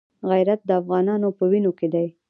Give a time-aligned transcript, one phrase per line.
[0.29, 2.07] غیرت د افغانانو په وینو کې دی.